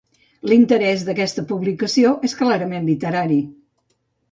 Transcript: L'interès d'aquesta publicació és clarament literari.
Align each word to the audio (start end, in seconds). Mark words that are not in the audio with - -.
L'interès 0.53 1.03
d'aquesta 1.09 1.43
publicació 1.51 2.15
és 2.31 2.35
clarament 2.41 2.91
literari. 2.91 3.41